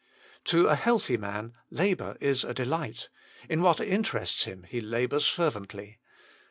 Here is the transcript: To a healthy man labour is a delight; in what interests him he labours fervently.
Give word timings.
To 0.45 0.65
a 0.67 0.73
healthy 0.73 1.15
man 1.15 1.53
labour 1.69 2.17
is 2.19 2.43
a 2.43 2.55
delight; 2.55 3.09
in 3.47 3.61
what 3.61 3.79
interests 3.79 4.45
him 4.45 4.63
he 4.63 4.81
labours 4.81 5.27
fervently. 5.27 5.99